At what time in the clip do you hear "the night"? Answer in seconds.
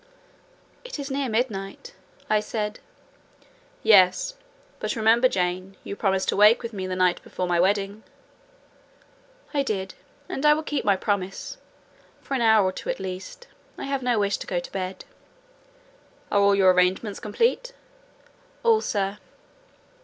6.87-7.21